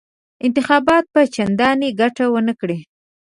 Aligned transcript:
انتخابات 0.45 1.05
به 1.13 1.21
چنداني 1.35 1.89
ګټه 2.01 2.25
ونه 2.33 2.53
کړي. 2.61 2.79